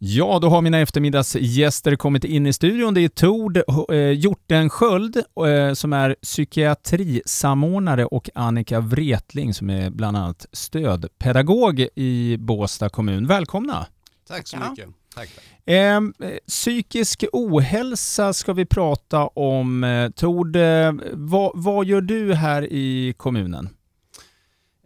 Ja, 0.00 0.38
då 0.42 0.48
har 0.48 0.62
mina 0.62 0.78
eftermiddagsgäster 0.78 1.96
kommit 1.96 2.24
in 2.24 2.46
i 2.46 2.52
studion. 2.52 2.94
Det 2.94 3.00
är 3.00 3.08
Tord 3.08 3.56
eh, 3.56 3.96
Hjortensköld 4.12 5.16
eh, 5.16 5.72
som 5.74 5.92
är 5.92 6.16
psykiatrisamordnare 6.22 8.04
och 8.04 8.30
Annika 8.34 8.80
Wretling 8.80 9.54
som 9.54 9.70
är 9.70 9.90
bland 9.90 10.16
annat 10.16 10.46
stödpedagog 10.52 11.86
i 11.94 12.36
Båstad 12.38 12.88
kommun. 12.88 13.26
Välkomna! 13.26 13.86
Tack 14.28 14.48
så 14.48 14.56
mycket. 14.70 14.88
Tack. 15.14 15.28
Eh, 15.66 16.00
psykisk 16.46 17.24
ohälsa 17.32 18.32
ska 18.32 18.52
vi 18.52 18.66
prata 18.66 19.26
om. 19.26 19.84
Eh, 19.84 20.10
Tord, 20.10 20.56
eh, 20.56 20.92
vad, 21.12 21.52
vad 21.54 21.86
gör 21.86 22.00
du 22.00 22.34
här 22.34 22.72
i 22.72 23.14
kommunen? 23.16 23.68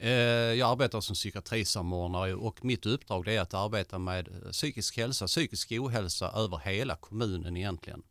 Eh, 0.02 0.54
jag 0.58 0.70
arbetar 0.70 1.00
som 1.00 1.14
psykiatrisamordnare 1.14 2.34
och 2.34 2.64
mitt 2.64 2.86
uppdrag 2.86 3.28
är 3.28 3.40
att 3.40 3.54
arbeta 3.54 3.98
med 3.98 4.28
eh, 4.28 4.50
psykisk 4.50 4.96
hälsa, 4.96 5.26
psykisk 5.26 5.72
ohälsa 5.72 6.30
över 6.30 6.58
hela 6.64 6.96
kommunen 6.96 7.56
egentligen. 7.56 8.02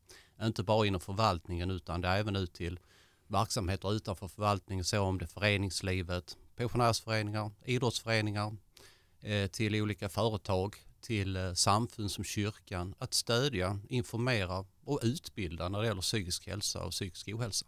Inte 0.41 0.63
bara 0.63 0.87
inom 0.87 1.01
förvaltningen 1.01 1.71
utan 1.71 2.01
det 2.01 2.07
är 2.07 2.19
även 2.19 2.35
ut 2.35 2.53
till 2.53 2.79
verksamheter 3.27 3.93
utanför 3.93 4.27
förvaltningen, 4.27 4.85
så 4.85 5.01
om 5.01 5.17
det 5.17 5.25
är 5.25 5.27
föreningslivet, 5.27 6.37
pensionärsföreningar, 6.55 7.51
idrottsföreningar, 7.65 8.55
eh, 9.21 9.47
till 9.47 9.75
olika 9.81 10.09
företag, 10.09 10.75
till 11.01 11.37
samfund 11.55 12.11
som 12.11 12.23
kyrkan, 12.23 12.95
att 12.97 13.13
stödja, 13.13 13.79
informera 13.89 14.65
och 14.85 14.99
utbilda 15.03 15.69
när 15.69 15.79
det 15.79 15.87
gäller 15.87 16.01
psykisk 16.01 16.47
hälsa 16.47 16.83
och 16.83 16.91
psykisk 16.91 17.27
ohälsa. 17.27 17.65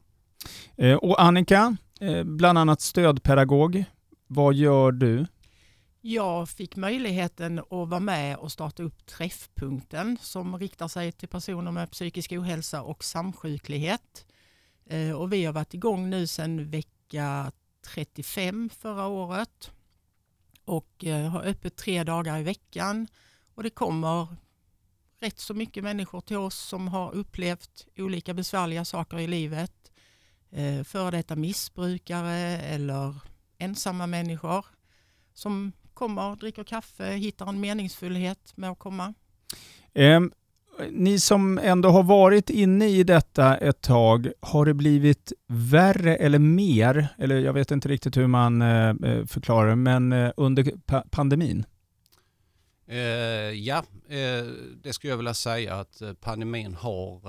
Och 1.01 1.21
Annika, 1.21 1.77
bland 2.23 2.57
annat 2.57 2.81
stödpedagog. 2.81 3.85
Vad 4.35 4.53
gör 4.53 4.91
du? 4.91 5.25
Jag 6.01 6.49
fick 6.49 6.75
möjligheten 6.75 7.59
att 7.59 7.69
vara 7.69 7.99
med 7.99 8.37
och 8.37 8.51
starta 8.51 8.83
upp 8.83 9.05
Träffpunkten 9.05 10.17
som 10.21 10.57
riktar 10.57 10.87
sig 10.87 11.11
till 11.11 11.29
personer 11.29 11.71
med 11.71 11.91
psykisk 11.91 12.31
ohälsa 12.31 12.81
och 12.81 13.03
samsjuklighet. 13.03 14.25
Eh, 14.85 15.11
och 15.11 15.33
vi 15.33 15.45
har 15.45 15.53
varit 15.53 15.73
igång 15.73 16.09
nu 16.09 16.27
sedan 16.27 16.69
vecka 16.69 17.51
35 17.85 18.69
förra 18.69 19.07
året 19.07 19.71
och 20.65 21.05
eh, 21.05 21.29
har 21.29 21.43
öppet 21.43 21.75
tre 21.75 22.03
dagar 22.03 22.39
i 22.39 22.43
veckan. 22.43 23.07
Och 23.55 23.63
det 23.63 23.69
kommer 23.69 24.27
rätt 25.19 25.39
så 25.39 25.53
mycket 25.53 25.83
människor 25.83 26.21
till 26.21 26.37
oss 26.37 26.55
som 26.55 26.87
har 26.87 27.15
upplevt 27.15 27.87
olika 27.97 28.33
besvärliga 28.33 28.85
saker 28.85 29.19
i 29.19 29.27
livet. 29.27 29.91
Eh, 30.51 30.83
före 30.83 31.11
detta 31.11 31.35
missbrukare 31.35 32.37
eller 32.57 33.32
ensamma 33.57 34.07
människor 34.07 34.65
som 35.33 35.71
kommer, 35.93 36.35
dricker 36.35 36.63
kaffe, 36.63 37.11
hittar 37.11 37.49
en 37.49 37.59
meningsfullhet 37.59 38.53
med 38.55 38.69
att 38.69 38.79
komma. 38.79 39.13
Eh, 39.93 40.21
ni 40.91 41.19
som 41.19 41.57
ändå 41.57 41.89
har 41.89 42.03
varit 42.03 42.49
inne 42.49 42.87
i 42.87 43.03
detta 43.03 43.57
ett 43.57 43.81
tag, 43.81 44.31
har 44.39 44.65
det 44.65 44.73
blivit 44.73 45.33
värre 45.47 46.15
eller 46.15 46.39
mer, 46.39 47.07
eller 47.17 47.39
jag 47.39 47.53
vet 47.53 47.71
inte 47.71 47.89
riktigt 47.89 48.17
hur 48.17 48.27
man 48.27 48.61
eh, 48.61 48.89
eh 48.89 49.25
förklarar 49.25 49.69
det, 49.69 49.75
men 49.75 50.13
eh, 50.13 50.31
under 50.37 50.63
pa 50.85 51.03
pandemin? 51.11 51.65
Ja, 53.55 53.83
det 54.83 54.93
skulle 54.93 55.11
jag 55.11 55.17
vilja 55.17 55.33
säga 55.33 55.75
att 55.75 56.01
pandemin 56.21 56.73
har 56.73 57.21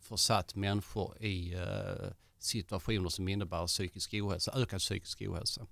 försatt 0.00 0.54
människor 0.54 1.22
i 1.22 1.54
situationer 2.46 3.08
som 3.08 3.28
innebär 3.28 3.66
psykisk 3.66 4.14
ohälsa, 4.14 4.52
ökad 4.54 4.80
psykisk 4.80 5.22
ohälsa. 5.22 5.66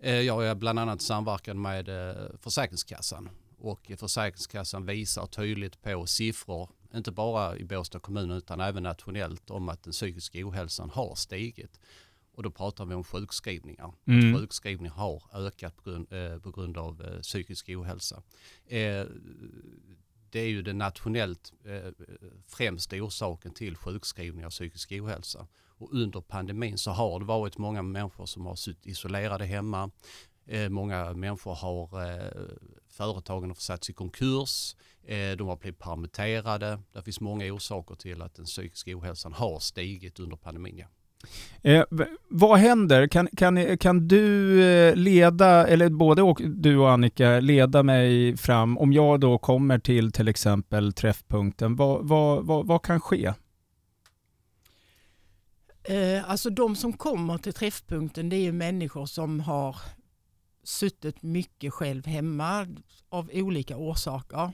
Eh, 0.00 0.20
jag 0.20 0.46
är 0.46 0.54
bland 0.54 0.78
annat 0.78 1.02
samverkan 1.02 1.62
med 1.62 1.88
eh, 1.88 2.26
Försäkringskassan 2.40 3.30
och 3.58 3.92
Försäkringskassan 3.96 4.86
visar 4.86 5.26
tydligt 5.26 5.82
på 5.82 6.06
siffror, 6.06 6.70
inte 6.94 7.12
bara 7.12 7.56
i 7.56 7.64
Båstad 7.64 8.00
kommun 8.00 8.30
utan 8.30 8.60
även 8.60 8.82
nationellt 8.82 9.50
om 9.50 9.68
att 9.68 9.82
den 9.82 9.92
psykiska 9.92 10.48
ohälsan 10.48 10.90
har 10.90 11.14
stigit. 11.14 11.80
Och 12.34 12.42
då 12.42 12.50
pratar 12.50 12.84
vi 12.84 12.94
om 12.94 13.04
sjukskrivningar. 13.04 13.92
Mm. 14.06 14.36
Sjukskrivningar 14.36 14.94
har 14.94 15.22
ökat 15.32 15.76
på 15.76 15.82
grund, 15.90 16.12
eh, 16.12 16.38
på 16.38 16.50
grund 16.50 16.78
av 16.78 17.02
eh, 17.02 17.20
psykisk 17.20 17.68
ohälsa. 17.68 18.22
Eh, 18.66 19.06
det 20.34 20.40
är 20.40 20.48
ju 20.48 20.62
den 20.62 20.78
nationellt 20.78 21.52
eh, 21.64 21.74
eh, 21.74 21.92
främsta 22.46 22.96
orsaken 22.96 23.52
till 23.52 23.76
sjukskrivningar 23.76 24.46
och 24.46 24.52
psykisk 24.52 24.92
ohälsa. 24.92 25.46
Och 25.78 25.92
under 25.92 26.20
pandemin 26.20 26.78
så 26.78 26.90
har 26.90 27.20
det 27.20 27.24
varit 27.24 27.58
många 27.58 27.82
människor 27.82 28.26
som 28.26 28.46
har 28.46 28.56
suttit 28.56 28.86
isolerade 28.86 29.44
hemma. 29.44 29.90
Eh, 30.46 30.68
många 30.68 31.12
människor 31.12 31.54
har, 31.54 32.10
eh, 32.10 32.46
företagen 32.88 33.50
har 33.50 33.54
försatts 33.54 33.90
i 33.90 33.92
konkurs, 33.92 34.76
eh, 35.04 35.36
de 35.36 35.48
har 35.48 35.56
blivit 35.56 35.78
permitterade. 35.78 36.80
Det 36.92 37.02
finns 37.02 37.20
många 37.20 37.52
orsaker 37.52 37.94
till 37.94 38.22
att 38.22 38.34
den 38.34 38.44
psykiska 38.44 38.98
ohälsan 38.98 39.32
har 39.32 39.58
stigit 39.58 40.20
under 40.20 40.36
pandemin. 40.36 40.78
Ja. 40.78 40.86
Eh, 41.62 41.84
vad 42.28 42.58
händer? 42.58 43.06
Kan, 43.06 43.28
kan, 43.36 43.78
kan 43.78 44.08
du 44.08 44.62
eh, 44.64 44.96
leda, 44.96 45.66
eller 45.66 45.88
både 45.88 46.34
du 46.38 46.76
och 46.76 46.90
Annika, 46.90 47.40
leda 47.40 47.82
mig 47.82 48.36
fram 48.36 48.78
om 48.78 48.92
jag 48.92 49.20
då 49.20 49.38
kommer 49.38 49.78
till 49.78 50.12
till 50.12 50.28
exempel 50.28 50.92
träffpunkten? 50.92 51.76
Vad, 51.76 52.08
vad, 52.08 52.46
vad, 52.46 52.66
vad 52.66 52.82
kan 52.82 53.00
ske? 53.00 53.32
Eh, 55.84 56.30
alltså 56.30 56.50
de 56.50 56.76
som 56.76 56.92
kommer 56.92 57.38
till 57.38 57.52
träffpunkten 57.52 58.28
det 58.28 58.36
är 58.36 58.52
människor 58.52 59.06
som 59.06 59.40
har 59.40 59.76
suttit 60.64 61.22
mycket 61.22 61.72
själv 61.72 62.06
hemma 62.06 62.66
av 63.08 63.30
olika 63.32 63.76
orsaker. 63.76 64.52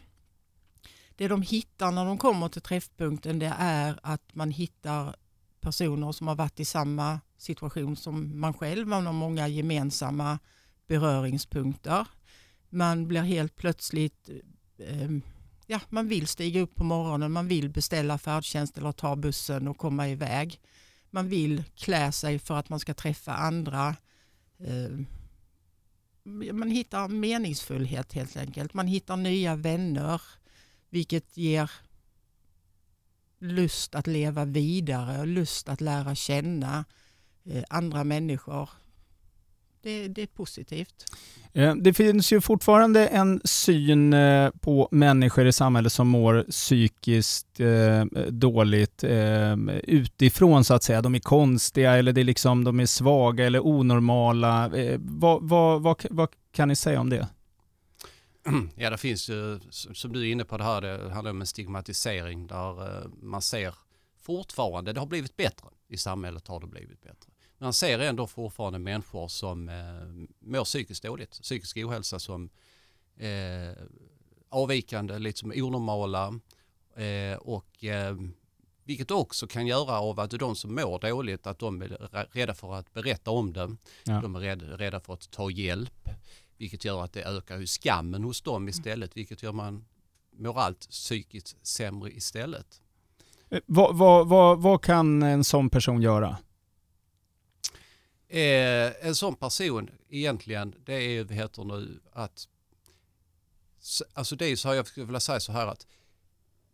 Det 1.17 1.29
de 1.29 1.43
hittar 1.43 1.93
när 1.93 2.05
de 2.05 2.19
kommer 2.19 2.49
till 2.49 2.63
träffpunkten 2.63 3.39
det 3.39 3.55
är 3.59 3.99
att 4.03 4.35
man 4.35 4.51
hittar 4.51 5.17
personer 5.61 6.13
som 6.13 6.29
har 6.29 6.35
varit 6.35 6.61
i 6.61 6.65
samma 6.65 7.21
situation 7.39 7.97
som 7.97 8.41
man 8.41 8.55
själv. 8.55 8.89
Man 8.89 9.07
har 9.07 9.13
många 9.13 9.49
gemensamma 9.49 10.39
beröringspunkter. 10.87 12.07
Man 12.69 13.09
blir 13.09 13.23
helt 13.23 13.57
plötsligt 13.57 14.29
eh, 14.79 15.11
ja, 15.67 15.81
man 15.89 16.09
vill 16.09 16.27
stiga 16.27 16.61
upp 16.61 16.75
på 16.75 16.85
morgonen, 16.85 17.33
man 17.33 17.49
vill 17.49 17.69
beställa 17.69 18.19
färdtjänst 18.19 18.79
eller 18.79 18.93
ta 18.93 19.17
bussen 19.17 19.69
och 19.69 19.79
komma 19.79 20.09
iväg 20.09 20.61
man 21.11 21.29
vill 21.29 21.65
klä 21.77 22.13
sig 22.13 22.39
för 22.39 22.57
att 22.57 22.69
man 22.69 22.81
ska 22.81 22.95
träffa 22.95 23.35
andra. 23.35 23.97
Eh, 24.59 24.99
man 26.53 26.71
hittar 26.71 27.09
meningsfullhet 27.09 28.13
helt 28.13 28.37
enkelt. 28.37 28.75
Man 28.75 28.87
hittar 28.87 29.17
nya 29.17 29.57
vänner 29.57 30.23
vilket 30.91 31.37
ger 31.37 31.71
lust 33.41 33.95
att 33.95 34.07
leva 34.07 34.45
vidare 34.45 35.21
och 35.21 35.27
lust 35.27 35.69
att 35.69 35.81
lära 35.81 36.15
känna 36.15 36.85
eh, 37.51 37.63
andra 37.69 38.05
människor. 38.05 38.71
det, 39.83 40.09
det, 40.09 40.23
är 40.23 40.27
positivt. 40.27 41.05
Eh, 41.53 41.75
det 41.75 41.95
finns 41.95 42.33
ju 42.33 42.41
fortfarande 42.41 43.07
en 43.07 43.41
syn 43.45 44.13
eh, 44.13 44.51
på 44.51 44.89
människor 44.91 45.47
i 45.47 45.53
samhället 45.53 45.93
som 45.93 46.09
mår 46.09 46.47
psykiskt 46.51 47.47
dåligt 48.29 49.05
utifrån 49.85 50.65
så 50.65 50.75
att 50.75 50.83
säga. 50.83 51.03
De 51.03 51.15
är 51.15 51.19
konstiga 51.19 51.97
eller 51.97 52.13
det 52.13 52.21
är 52.21 52.25
liksom, 52.25 52.65
de 52.65 52.81
är 52.81 52.87
svaga 52.87 53.47
eller 53.47 53.67
onormala. 53.67 54.71
Vad, 54.99 55.49
vad, 55.49 55.83
vad, 55.83 56.07
vad 56.11 56.29
kan 56.53 56.69
ni 56.69 56.77
säga 56.77 57.01
om 57.01 57.11
det? 57.11 57.29
Ja, 58.77 58.91
det 58.91 58.99
finns 58.99 59.29
ju, 59.29 59.61
som 59.71 60.13
du 60.13 60.21
är 60.21 60.33
inne 60.33 60.45
på 60.45 60.59
det 60.59 60.65
här, 60.65 60.81
det 60.81 61.11
handlar 61.13 61.31
om 61.31 61.41
en 61.41 61.47
stigmatisering 61.47 62.47
där 62.47 63.09
man 63.23 63.43
ser 63.43 63.75
fortfarande, 64.21 64.93
det 64.93 65.01
har 65.01 65.07
blivit 65.07 65.37
bättre 65.37 65.69
i 65.89 65.97
samhället 65.97 66.49
har 66.49 66.61
det 66.61 66.67
blivit 66.67 67.03
bättre. 67.03 67.31
Men 67.59 67.65
han 67.65 67.73
ser 67.73 67.99
ändå 67.99 68.27
fortfarande 68.27 68.79
människor 68.79 69.29
som 69.29 69.69
eh, 69.69 70.29
mår 70.39 70.65
psykiskt 70.65 71.03
dåligt, 71.03 71.31
psykisk 71.43 71.77
ohälsa 71.77 72.19
som 72.19 72.51
eh, 73.17 73.73
avvikande, 74.49 75.19
lite 75.19 75.39
som 75.39 75.53
onormala 75.57 76.41
eh, 76.97 77.39
och 77.39 77.85
eh, 77.85 78.17
vilket 78.85 79.11
också 79.11 79.47
kan 79.47 79.67
göra 79.67 80.01
av 80.01 80.21
att 80.21 80.31
de 80.31 80.57
som 80.57 80.75
mår 80.75 80.99
dåligt 80.99 81.47
att 81.47 81.59
de 81.59 81.83
är 81.83 81.89
rädda 82.33 82.55
för 82.55 82.75
att 82.75 82.93
berätta 82.93 83.31
om 83.31 83.53
det. 83.53 83.77
Ja. 84.05 84.21
De 84.21 84.37
är 84.37 84.41
rädda, 84.41 84.67
rädda 84.67 85.01
för 85.01 85.15
att 85.15 85.31
ta 85.31 85.51
hjälp 85.51 86.09
vilket 86.61 86.85
gör 86.85 87.05
att 87.05 87.13
det 87.13 87.23
ökar 87.23 87.59
ju 87.59 87.67
skammen 87.67 88.25
hos 88.25 88.43
dem 88.43 88.69
istället 88.69 89.17
vilket 89.17 89.43
gör 89.43 89.53
man 89.53 89.85
mår 90.37 90.59
allt 90.59 90.89
psykiskt 90.91 91.67
sämre 91.67 92.11
istället. 92.11 92.83
Eh, 93.51 93.61
vad, 93.67 93.97
vad, 93.97 94.29
vad, 94.29 94.63
vad 94.63 94.83
kan 94.83 95.23
en 95.23 95.45
sån 95.45 95.71
person 95.71 96.03
göra? 96.03 96.39
Eh, 98.29 99.07
en 99.07 99.15
sån 99.15 99.35
person 99.35 99.91
egentligen, 100.09 100.75
det 100.85 100.95
är 100.95 101.25
vad 101.25 101.33
heter 101.33 101.65
nu 101.65 102.01
att, 102.13 102.49
alltså 104.15 104.37
det 104.37 104.47
är 104.47 104.57
så 104.57 104.69
här, 104.69 104.75
jag 104.75 104.87
skulle 104.87 105.07
vilja 105.07 105.21
säga 105.21 105.41
så 105.41 105.53
här 105.53 105.67
att 105.67 105.87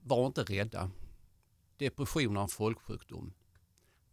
var 0.00 0.26
inte 0.26 0.42
rädda. 0.42 0.90
Depression 1.76 2.36
är 2.36 2.40
en 2.42 2.48
folksjukdom. 2.48 3.32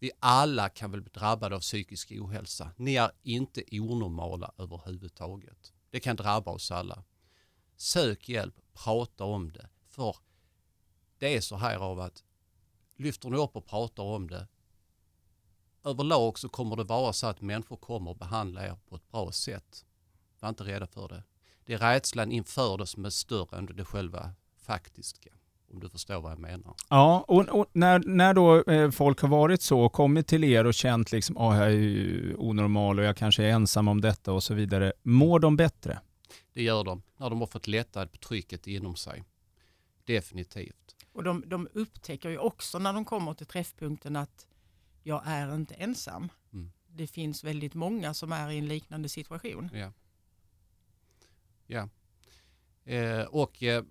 Vi 0.03 0.11
alla 0.19 0.69
kan 0.69 0.91
väl 0.91 1.01
bli 1.01 1.11
drabbade 1.11 1.55
av 1.55 1.59
psykisk 1.59 2.11
ohälsa. 2.11 2.71
Ni 2.77 2.95
är 2.95 3.11
inte 3.21 3.63
onormala 3.71 4.53
överhuvudtaget. 4.57 5.73
Det 5.89 6.00
kan 6.00 6.15
drabba 6.15 6.51
oss 6.51 6.71
alla. 6.71 7.03
Sök 7.75 8.29
hjälp. 8.29 8.55
prata 8.73 9.23
om 9.23 9.51
det. 9.51 9.69
För 9.89 10.15
det 11.17 11.35
är 11.35 11.41
så 11.41 11.55
här 11.55 11.77
av 11.77 12.00
att 12.00 12.23
lyfter 12.95 13.29
ni 13.29 13.38
upp 13.38 13.55
och 13.55 13.65
pratar 13.65 14.03
om 14.03 14.29
det 14.29 14.47
överlag 15.83 16.39
så 16.39 16.49
kommer 16.49 16.75
det 16.75 16.83
vara 16.83 17.13
så 17.13 17.27
att 17.27 17.41
människor 17.41 17.77
kommer 17.77 18.11
att 18.11 18.19
behandla 18.19 18.67
er 18.67 18.77
på 18.85 18.95
ett 18.95 19.11
bra 19.11 19.31
sätt. 19.31 19.85
Var 20.39 20.49
inte 20.49 20.63
rädda 20.63 20.88
för 20.88 21.07
det. 21.07 21.23
Det 21.65 21.73
är 21.73 21.77
rädslan 21.77 22.31
inför 22.31 22.77
det 22.77 22.88
som 22.88 23.06
är 23.06 23.09
större 23.09 23.57
än 23.57 23.65
det 23.65 23.85
själva 23.85 24.33
faktiska. 24.57 25.33
Om 25.73 25.79
du 25.79 25.89
förstår 25.89 26.21
vad 26.21 26.31
jag 26.31 26.39
menar. 26.39 26.75
Ja, 26.89 27.25
och, 27.27 27.49
och 27.49 27.65
när, 27.73 27.99
när 27.99 28.33
då 28.33 28.63
eh, 28.63 28.91
folk 28.91 29.19
har 29.19 29.29
varit 29.29 29.61
så 29.61 29.81
och 29.81 29.93
kommit 29.93 30.27
till 30.27 30.43
er 30.43 30.65
och 30.65 30.73
känt 30.73 31.11
liksom, 31.11 31.37
att 31.37 31.53
oh, 31.53 31.57
jag 31.57 31.67
är 31.67 31.71
ju 31.71 32.35
onormal 32.37 32.99
och 32.99 33.05
jag 33.05 33.17
kanske 33.17 33.43
är 33.43 33.49
ensam 33.49 33.87
om 33.87 34.01
detta 34.01 34.33
och 34.33 34.43
så 34.43 34.53
vidare. 34.53 34.93
Mår 35.03 35.39
de 35.39 35.57
bättre? 35.57 35.99
Det 36.53 36.63
gör 36.63 36.83
de 36.83 37.03
när 37.17 37.29
de 37.29 37.39
har 37.39 37.47
fått 37.47 37.67
lättnad 37.67 38.11
på 38.11 38.17
trycket 38.17 38.67
inom 38.67 38.95
sig. 38.95 39.23
Definitivt. 40.05 40.95
Och 41.11 41.23
de, 41.23 41.43
de 41.47 41.67
upptäcker 41.73 42.29
ju 42.29 42.37
också 42.37 42.79
när 42.79 42.93
de 42.93 43.05
kommer 43.05 43.33
till 43.33 43.47
träffpunkten 43.47 44.15
att 44.15 44.47
jag 45.03 45.21
är 45.25 45.55
inte 45.55 45.73
ensam. 45.73 46.29
Mm. 46.53 46.71
Det 46.87 47.07
finns 47.07 47.43
väldigt 47.43 47.73
många 47.73 48.13
som 48.13 48.31
är 48.31 48.51
i 48.51 48.57
en 48.57 48.67
liknande 48.67 49.09
situation. 49.09 49.69
Ja. 49.73 49.91
ja. 51.67 51.89
Eh, 52.93 53.21
och 53.21 53.63
eh, 53.63 53.83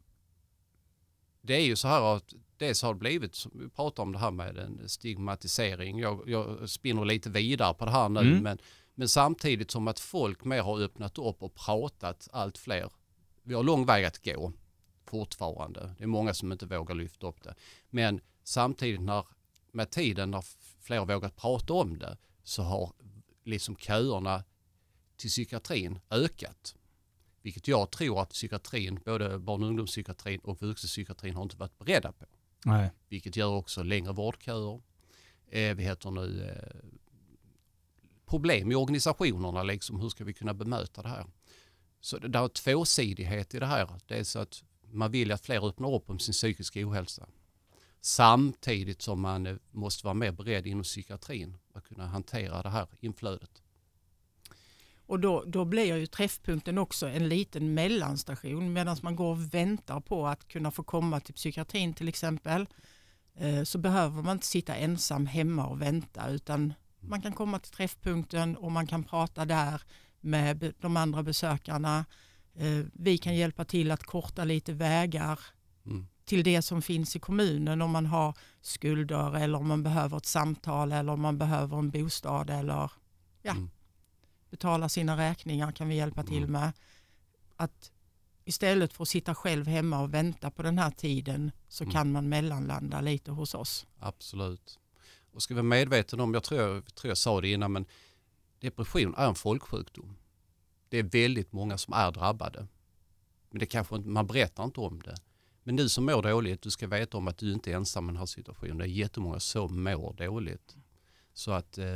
det 1.43 1.55
är 1.55 1.65
ju 1.65 1.77
så 1.77 1.89
här 1.89 2.17
att 2.17 2.35
dels 2.56 2.83
har 2.83 2.94
det 2.94 3.00
blivit, 3.00 3.47
vi 3.55 3.69
pratar 3.69 4.03
om 4.03 4.12
det 4.12 4.19
här 4.19 4.31
med 4.31 4.59
en 4.59 4.89
stigmatisering. 4.89 5.99
Jag, 5.99 6.23
jag 6.27 6.71
spinner 6.71 7.05
lite 7.05 7.31
vidare 7.31 7.75
på 7.75 7.85
det 7.85 7.91
här 7.91 8.09
nu, 8.09 8.21
mm. 8.21 8.43
men, 8.43 8.59
men 8.94 9.09
samtidigt 9.09 9.71
som 9.71 9.89
att 9.89 10.00
folk 10.00 10.44
mer 10.44 10.62
har 10.62 10.81
öppnat 10.81 11.19
upp 11.19 11.43
och 11.43 11.55
pratat 11.55 12.29
allt 12.33 12.59
fler. 12.59 12.91
Vi 13.43 13.55
har 13.55 13.62
lång 13.62 13.87
väg 13.87 14.05
att 14.05 14.25
gå 14.25 14.53
fortfarande. 15.05 15.94
Det 15.99 16.05
är 16.05 16.09
många 16.09 16.35
som 16.35 16.53
inte 16.53 16.67
vågar 16.67 16.94
lyfta 16.94 17.27
upp 17.27 17.43
det. 17.43 17.55
Men 17.91 18.21
samtidigt 18.44 19.00
när, 19.00 19.27
med 19.73 19.91
tiden 19.91 20.31
när 20.31 20.44
fler 20.81 21.05
vågat 21.05 21.37
prata 21.37 21.73
om 21.73 21.99
det 21.99 22.17
så 22.43 22.62
har 22.62 22.93
liksom 23.44 23.77
köerna 23.77 24.44
till 25.17 25.31
psykiatrin 25.31 25.99
ökat. 26.11 26.75
Vilket 27.43 27.69
jag 27.69 27.91
tror 27.91 28.23
att 28.23 28.31
psykiatrin, 28.31 29.00
både 29.05 29.39
barn 29.39 29.62
och 29.62 29.69
ungdomspsykiatrin 29.69 30.41
och 30.41 30.62
vuxenpsykiatrin 30.62 31.35
har 31.35 31.43
inte 31.43 31.56
varit 31.56 31.79
beredda 31.79 32.12
på. 32.12 32.27
Nej. 32.65 32.91
Vilket 33.09 33.37
gör 33.37 33.49
också 33.49 33.83
längre 33.83 34.12
vårdköer. 34.12 34.81
Eh, 35.50 35.75
vi 35.75 35.83
heter 35.83 36.11
nu 36.11 36.49
eh, 36.49 36.89
problem 38.27 38.73
i 38.73 38.75
organisationerna, 38.75 39.62
liksom, 39.62 40.00
hur 40.00 40.09
ska 40.09 40.25
vi 40.25 40.35
kunna 40.35 40.55
bemöta 40.55 41.03
det 41.03 41.09
här? 41.09 41.27
Så 42.00 42.19
det, 42.19 42.29
det 42.29 42.39
är 42.39 42.49
tvåsidighet 42.49 43.55
i 43.55 43.59
det 43.59 43.67
här. 43.67 43.89
Det 44.06 44.19
är 44.19 44.25
så 44.25 44.39
att 44.39 44.62
man 44.91 45.11
vill 45.11 45.33
att 45.33 45.44
fler 45.44 45.69
öppnar 45.69 45.94
upp 45.94 46.11
om 46.11 46.19
sin 46.19 46.33
psykiska 46.33 46.89
ohälsa. 46.89 47.29
Samtidigt 48.00 49.03
som 49.03 49.21
man 49.21 49.47
eh, 49.47 49.56
måste 49.71 50.06
vara 50.06 50.15
mer 50.15 50.33
beredd 50.33 50.67
inom 50.67 50.83
psykiatrin 50.83 51.56
att 51.73 51.85
kunna 51.85 52.06
hantera 52.06 52.62
det 52.62 52.71
här 52.71 52.87
inflödet. 53.00 53.62
Och 55.07 55.21
då, 55.21 55.45
då 55.47 55.65
blir 55.65 55.97
ju 55.97 56.07
träffpunkten 56.07 56.79
också 56.79 57.09
en 57.09 57.29
liten 57.29 57.75
mellanstation 57.75 58.73
medan 58.73 58.97
man 59.03 59.17
går 59.17 59.31
och 59.31 59.55
väntar 59.55 60.01
på 60.01 60.27
att 60.27 60.49
kunna 60.49 60.71
få 60.71 60.83
komma 60.83 61.21
till 61.21 61.35
psykiatrin 61.35 61.95
till 61.95 62.09
exempel. 62.09 62.67
Eh, 63.35 63.63
så 63.63 63.79
behöver 63.79 64.23
man 64.23 64.37
inte 64.37 64.47
sitta 64.47 64.75
ensam 64.75 65.27
hemma 65.27 65.67
och 65.67 65.83
vänta 65.83 66.31
utan 66.31 66.75
man 67.01 67.23
kan 67.23 67.33
komma 67.33 67.59
till 67.59 67.73
träffpunkten 67.73 68.57
och 68.57 68.73
man 68.73 68.87
kan 68.87 69.05
prata 69.05 69.45
där 69.45 69.83
med 70.21 70.75
de 70.79 70.97
andra 70.97 71.23
besökarna. 71.23 72.05
Eh, 72.55 72.85
vi 72.93 73.19
kan 73.19 73.37
hjälpa 73.37 73.65
till 73.65 73.91
att 73.91 74.05
korta 74.05 74.45
lite 74.45 74.73
vägar 74.73 75.41
mm. 75.87 76.07
till 76.25 76.45
det 76.45 76.63
som 76.63 76.83
finns 76.83 77.17
i 77.17 77.21
kommunen 77.21 77.83
om 77.83 77.91
man 77.91 78.07
har 78.07 78.37
skulder 78.61 79.37
eller 79.37 79.59
om 79.59 79.69
man 79.69 79.83
behöver 79.83 80.17
ett 80.17 80.27
samtal 80.27 80.93
eller 80.93 81.13
om 81.13 81.21
man 81.21 81.39
behöver 81.39 81.79
en 81.79 81.91
bostad 81.91 82.51
eller 82.51 82.91
ja, 83.43 83.53
mm. 83.53 83.71
Betala 84.53 84.89
sina 84.89 85.17
räkningar 85.17 85.73
kan 85.73 85.89
vi 85.89 85.95
hjälpa 85.95 86.23
till 86.23 86.45
mm. 86.45 86.53
med. 86.53 86.73
Att 87.57 87.93
istället 88.45 88.93
för 88.93 89.03
att 89.03 89.09
sitta 89.09 89.35
själv 89.35 89.67
hemma 89.67 90.03
och 90.03 90.15
vänta 90.15 90.51
på 90.51 90.63
den 90.63 90.79
här 90.79 90.91
tiden 90.91 91.53
så 91.69 91.85
mm. 91.85 91.93
kan 91.93 92.13
man 92.13 92.29
mellanlanda 92.29 93.01
lite 93.01 93.31
hos 93.31 93.55
oss. 93.55 93.87
Absolut. 93.99 94.79
Och 95.33 95.43
ska 95.43 95.55
vi 95.55 95.61
vara 95.61 95.69
medvetna 95.69 96.23
om, 96.23 96.35
jag 96.35 96.43
tror, 96.43 96.61
jag 96.61 96.95
tror 96.95 97.11
jag 97.11 97.19
sa 97.19 97.41
det 97.41 97.49
innan, 97.49 97.73
men 97.73 97.87
depression 98.61 99.15
är 99.17 99.29
en 99.29 99.35
folksjukdom. 99.35 100.17
Det 100.89 100.99
är 100.99 101.03
väldigt 101.03 101.53
många 101.53 101.79
som 101.79 101.95
är 101.95 102.11
drabbade. 102.11 102.67
Men 103.51 103.59
det 103.59 103.67
kanske 103.67 103.97
inte, 103.97 104.09
man 104.09 104.27
berättar 104.27 104.65
inte 104.65 104.81
om 104.81 105.03
det. 105.03 105.17
Men 105.63 105.77
du 105.77 105.89
som 105.89 106.05
mår 106.07 106.23
dåligt, 106.23 106.63
du 106.63 106.71
ska 106.71 106.87
veta 106.87 107.17
om 107.17 107.29
att 107.29 107.39
du 107.39 107.53
inte 107.53 107.71
är 107.71 107.77
ensam 107.77 108.05
i 108.05 108.13
den 108.13 108.17
här 108.17 108.27
situationen. 108.27 108.79
Det 108.79 108.85
är 108.85 108.89
jättemånga 108.89 109.41
som 109.41 109.83
mår 109.83 110.13
dåligt. 110.13 110.77
Så 111.35 111.53
att 111.53 111.79
eh, 111.79 111.87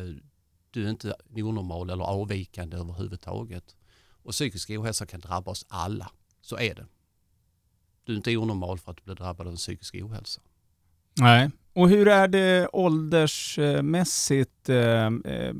du 0.77 0.87
är 0.87 0.91
inte 0.91 1.15
onormal 1.35 1.91
eller 1.91 2.05
avvikande 2.05 2.77
överhuvudtaget. 2.77 3.77
Och 4.23 4.33
psykisk 4.33 4.71
ohälsa 4.71 5.07
kan 5.07 5.21
drabba 5.21 5.51
oss 5.51 5.67
alla. 5.69 6.11
Så 6.41 6.59
är 6.59 6.75
det. 6.75 6.87
Du 8.05 8.13
är 8.13 8.17
inte 8.17 8.37
onormal 8.37 8.79
för 8.79 8.91
att 8.91 8.97
du 8.97 9.03
blir 9.05 9.15
drabbad 9.15 9.47
av 9.47 9.53
en 9.53 9.57
psykisk 9.57 9.95
ohälsa. 9.95 10.41
Nej, 11.21 11.51
och 11.73 11.89
hur 11.89 12.09
är 12.09 12.29
det 12.29 12.69
åldersmässigt? 12.73 14.69
Eh, 14.69 15.07
eh, 15.07 15.55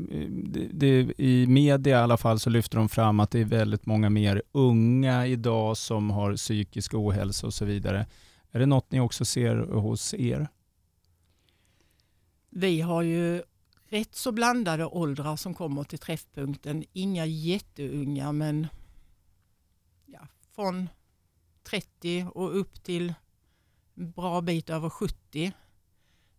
I 1.19 1.47
media 1.49 1.99
i 1.99 2.03
alla 2.03 2.17
fall 2.17 2.41
så 2.41 2.51
lyfter 2.51 2.79
de 2.79 2.89
fram 2.89 3.21
att 3.21 3.31
det 3.31 3.41
är 3.41 3.45
väldigt 3.45 3.87
många 3.87 4.11
mer 4.11 4.43
unga 4.53 5.27
idag 5.27 5.77
som 5.77 6.11
har 6.11 6.37
psykisk 6.37 6.95
ohälsa 6.95 7.47
och 7.47 7.55
så 7.55 7.65
vidare. 7.65 8.07
Är 8.53 8.59
det 8.59 8.67
något 8.67 8.91
ni 8.91 9.01
också 9.01 9.25
ser 9.25 9.57
hos 9.57 10.15
er? 10.15 10.49
Vi 12.51 12.81
har 12.81 13.03
ju 13.03 13.43
rätt 13.89 14.15
så 14.15 14.33
blandade 14.33 14.87
åldrar 14.87 15.37
som 15.37 15.55
kommer 15.55 15.85
till 15.85 15.99
träffpunkten. 15.99 16.85
Inga 16.93 17.27
jätteunga 17.27 18.33
men 18.33 18.67
ja, 20.07 20.29
från 20.55 20.89
30 21.63 22.27
och 22.35 22.61
upp 22.61 22.83
till 22.83 23.15
en 23.95 24.11
bra 24.11 24.41
bit 24.41 24.71
över 24.71 24.91
70. 24.91 25.53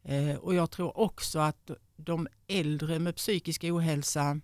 Eh, 0.04 0.36
och 0.36 0.56
jag 0.56 0.72
tror 0.72 0.98
också 0.98 1.40
att 1.40 1.72
de 1.96 2.28
äldre 2.48 3.00
med 3.00 3.16
psykisk 3.16 3.64
ohälsa, 3.64 4.42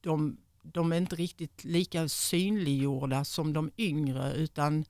de, 0.00 0.36
de 0.62 0.92
är 0.92 0.96
inte 0.96 1.16
riktigt 1.16 1.64
lika 1.64 2.08
synliggjorda 2.08 3.24
som 3.24 3.52
de 3.52 3.70
yngre 3.76 4.32
utan 4.32 4.84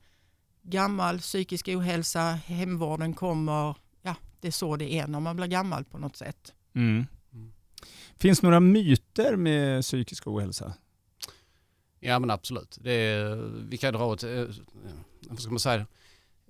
gammal 0.61 1.19
psykisk 1.19 1.67
ohälsa, 1.67 2.21
hemvården 2.31 3.13
kommer, 3.13 3.77
det 4.41 4.47
är 4.47 4.51
så 4.51 4.75
det 4.75 4.93
är 4.93 5.07
när 5.07 5.19
man 5.19 5.35
blir 5.35 5.47
gammal 5.47 5.83
på 5.83 5.97
något 5.97 6.15
sätt. 6.15 6.53
Mm. 6.73 7.05
Mm. 7.33 7.51
Finns 8.17 8.41
några 8.41 8.59
myter 8.59 9.35
med 9.35 9.81
psykisk 9.81 10.27
ohälsa? 10.27 10.73
Ja 11.99 12.19
men 12.19 12.31
absolut. 12.31 12.77
Det 12.81 12.91
är, 12.91 13.35
vi 13.69 13.77
kan 13.77 13.93
dra 13.93 14.13
ett, 14.13 14.23
eh, 14.23 14.45
vad 15.21 15.39
ska 15.39 15.51
man 15.51 15.59
säga, 15.59 15.85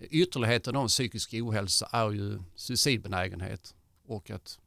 Ytterligheten 0.01 0.75
av 0.75 0.87
psykisk 0.87 1.33
ohälsa 1.33 1.89
är 1.91 2.11
ju 2.11 2.39
suicidbenägenhet 2.55 3.75
och 4.07 4.29
att 4.29 4.59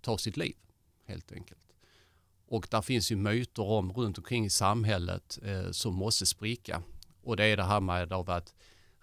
ta 0.00 0.18
sitt 0.18 0.36
liv 0.36 0.56
helt 1.06 1.32
enkelt. 1.32 1.60
Och 2.46 2.66
där 2.70 2.82
finns 2.82 3.12
ju 3.12 3.16
myter 3.16 3.62
om 3.62 3.92
runt 3.92 4.18
omkring 4.18 4.44
i 4.44 4.50
samhället 4.50 5.38
eh, 5.42 5.70
som 5.70 5.94
måste 5.94 6.26
spricka. 6.26 6.82
Och 7.22 7.36
det 7.36 7.44
är 7.44 7.56
det 7.56 7.64
här 7.64 7.80
med 7.80 8.12
av 8.12 8.30
att 8.30 8.54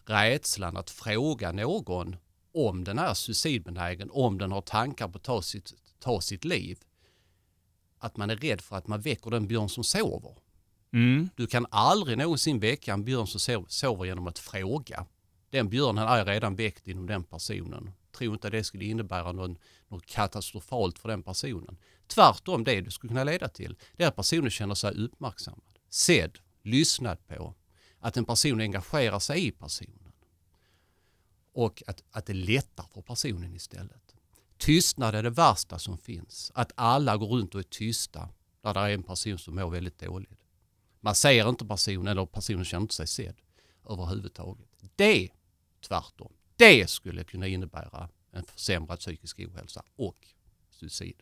rädslan 0.05 0.77
att 0.77 0.89
fråga 0.89 1.51
någon 1.51 2.15
om 2.53 2.83
den 2.83 2.99
är 2.99 3.13
suicidbenägen, 3.13 4.09
om 4.11 4.37
den 4.37 4.51
har 4.51 4.61
tankar 4.61 5.07
på 5.07 5.17
att 5.17 5.23
ta 5.23 5.41
sitt, 5.41 5.73
ta 5.99 6.21
sitt 6.21 6.45
liv. 6.45 6.79
Att 7.99 8.17
man 8.17 8.29
är 8.29 8.35
rädd 8.35 8.61
för 8.61 8.75
att 8.75 8.87
man 8.87 9.01
väcker 9.01 9.31
den 9.31 9.47
björn 9.47 9.69
som 9.69 9.83
sover. 9.83 10.35
Mm. 10.93 11.29
Du 11.35 11.47
kan 11.47 11.65
aldrig 11.71 12.17
någonsin 12.17 12.59
väcka 12.59 12.93
en 12.93 13.03
björn 13.03 13.27
som 13.27 13.65
sover 13.67 14.05
genom 14.05 14.27
att 14.27 14.39
fråga 14.39 15.05
den 15.51 15.69
björnen 15.69 16.07
är 16.07 16.25
redan 16.25 16.55
väckt 16.55 16.87
inom 16.87 17.07
den 17.07 17.23
personen. 17.23 17.91
Tro 18.11 18.33
inte 18.33 18.47
att 18.47 18.51
det 18.51 18.63
skulle 18.63 18.85
innebära 18.85 19.31
någon, 19.31 19.57
något 19.87 20.05
katastrofalt 20.05 20.99
för 20.99 21.09
den 21.09 21.23
personen. 21.23 21.77
Tvärtom 22.07 22.63
det 22.63 22.81
det 22.81 22.91
skulle 22.91 23.09
kunna 23.09 23.23
leda 23.23 23.47
till, 23.47 23.75
det 23.95 24.03
är 24.03 24.07
att 24.07 24.15
personen 24.15 24.49
känner 24.49 24.75
sig 24.75 24.93
uppmärksammad, 24.95 25.79
sedd, 25.89 26.37
lyssnad 26.63 27.27
på. 27.27 27.55
Att 27.99 28.17
en 28.17 28.25
person 28.25 28.61
engagerar 28.61 29.19
sig 29.19 29.47
i 29.47 29.51
personen. 29.51 30.00
Och 31.53 31.83
att, 31.87 32.03
att 32.11 32.25
det 32.25 32.33
lättar 32.33 32.85
för 32.93 33.01
personen 33.01 33.55
istället. 33.55 34.15
Tystnad 34.57 35.15
är 35.15 35.23
det 35.23 35.29
värsta 35.29 35.79
som 35.79 35.97
finns. 35.97 36.51
Att 36.55 36.71
alla 36.75 37.17
går 37.17 37.27
runt 37.27 37.55
och 37.55 37.59
är 37.59 37.65
tysta 37.65 38.29
när 38.63 38.73
det 38.73 38.79
är 38.79 38.89
en 38.89 39.03
person 39.03 39.37
som 39.37 39.55
mår 39.55 39.69
väldigt 39.69 39.99
dåligt. 39.99 40.39
Man 40.99 41.15
ser 41.15 41.49
inte 41.49 41.65
personen 41.65 42.07
eller 42.07 42.25
personen 42.25 42.65
känner 42.65 42.81
inte 42.81 42.95
sig 42.95 43.07
sedd 43.07 43.35
överhuvudtaget. 43.89 44.67
Det 44.95 45.29
tvärtom. 45.87 46.33
Det 46.55 46.89
skulle 46.89 47.23
kunna 47.23 47.47
innebära 47.47 48.09
en 48.31 48.43
försämrad 48.43 48.99
psykisk 48.99 49.39
ohälsa 49.39 49.83
och 49.95 50.17
suicid. 50.69 51.15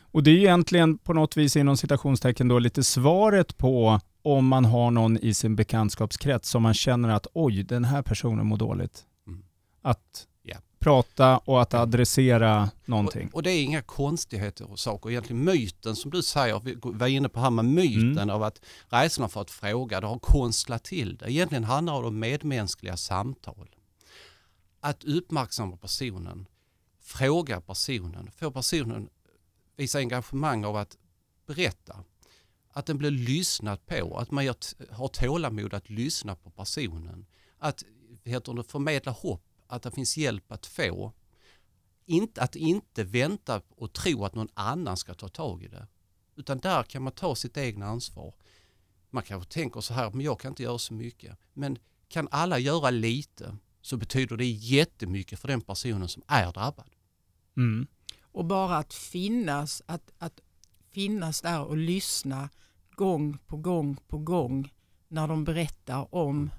Och 0.00 0.22
det 0.22 0.30
är 0.30 0.36
egentligen 0.36 0.98
på 0.98 1.12
något 1.12 1.36
vis 1.36 1.56
inom 1.56 1.76
citationstecken 1.76 2.48
då 2.48 2.58
lite 2.58 2.84
svaret 2.84 3.58
på 3.58 4.00
om 4.22 4.46
man 4.46 4.64
har 4.64 4.90
någon 4.90 5.18
i 5.18 5.34
sin 5.34 5.56
bekantskapskrets 5.56 6.48
som 6.48 6.62
man 6.62 6.74
känner 6.74 7.08
att 7.08 7.26
oj, 7.32 7.62
den 7.62 7.84
här 7.84 8.02
personen 8.02 8.46
mår 8.46 8.56
dåligt. 8.56 9.06
Att 9.82 10.26
Ja. 10.42 10.56
prata 10.78 11.38
och 11.38 11.62
att 11.62 11.74
adressera 11.74 12.70
någonting. 12.84 13.28
Och, 13.28 13.34
och 13.34 13.42
det 13.42 13.50
är 13.50 13.62
inga 13.62 13.82
konstigheter 13.82 14.70
och 14.70 14.78
saker. 14.78 15.10
Egentligen 15.10 15.44
myten 15.44 15.96
som 15.96 16.10
du 16.10 16.22
säger, 16.22 16.60
vi 16.60 16.78
var 16.82 17.06
inne 17.06 17.28
på 17.28 17.40
här 17.40 17.50
med 17.50 17.64
myten 17.64 18.18
Mm. 18.18 18.30
av 18.30 18.42
att 18.42 18.60
rädslan 18.88 19.28
för 19.28 19.40
att 19.40 19.50
fråga, 19.50 20.00
det 20.00 20.06
har 20.06 20.18
konstlat 20.18 20.84
till 20.84 21.16
det. 21.16 21.30
Egentligen 21.32 21.64
handlar 21.64 22.00
det 22.02 22.08
om 22.08 22.18
medmänskliga 22.18 22.96
samtal. 22.96 23.68
Att 24.80 25.04
uppmärksamma 25.04 25.76
personen, 25.76 26.46
fråga 27.00 27.60
personen, 27.60 28.30
få 28.36 28.50
personen 28.50 29.08
visa 29.76 29.98
engagemang 29.98 30.64
av 30.64 30.76
att 30.76 30.96
berätta. 31.46 32.04
Att 32.74 32.86
den 32.86 32.98
blir 32.98 33.10
lyssnad 33.10 33.86
på, 33.86 34.18
att 34.18 34.30
man 34.30 34.46
har 34.90 35.08
tålamod 35.08 35.74
att 35.74 35.90
lyssna 35.90 36.34
på 36.36 36.50
personen. 36.50 37.26
Att 37.58 37.84
heter 38.24 38.54
det, 38.54 38.62
förmedla 38.64 39.12
hopp, 39.12 39.44
att 39.72 39.82
det 39.82 39.90
finns 39.90 40.16
hjälp 40.16 40.52
att 40.52 40.66
få 40.66 41.12
inte, 42.06 42.42
att 42.42 42.56
inte 42.56 43.04
vänta 43.04 43.62
och 43.68 43.92
tro 43.92 44.24
att 44.24 44.34
någon 44.34 44.48
annan 44.54 44.96
ska 44.96 45.14
ta 45.14 45.28
tag 45.28 45.62
i 45.62 45.68
det. 45.68 45.86
Utan 46.36 46.58
där 46.58 46.82
kan 46.82 47.02
man 47.02 47.12
ta 47.12 47.34
sitt 47.34 47.56
egna 47.56 47.86
ansvar. 47.86 48.34
Man 49.10 49.22
kanske 49.22 49.52
tänker 49.52 49.80
så 49.80 49.94
här, 49.94 50.10
men 50.10 50.20
jag 50.20 50.40
kan 50.40 50.52
inte 50.52 50.62
göra 50.62 50.78
så 50.78 50.94
mycket. 50.94 51.38
Men 51.52 51.78
kan 52.08 52.28
alla 52.30 52.58
göra 52.58 52.90
lite 52.90 53.56
så 53.80 53.96
betyder 53.96 54.36
det 54.36 54.46
jättemycket 54.46 55.40
för 55.40 55.48
den 55.48 55.60
personen 55.60 56.08
som 56.08 56.22
är 56.26 56.52
drabbad. 56.52 56.90
Mm. 57.56 57.86
Och 58.22 58.44
bara 58.44 58.76
att 58.76 58.94
finnas, 58.94 59.82
att, 59.86 60.12
att 60.18 60.40
finnas 60.90 61.40
där 61.40 61.64
och 61.64 61.76
lyssna 61.76 62.50
gång 62.94 63.38
på 63.46 63.56
gång 63.56 63.96
på 64.08 64.18
gång 64.18 64.72
när 65.08 65.28
de 65.28 65.44
berättar 65.44 66.14
om 66.14 66.50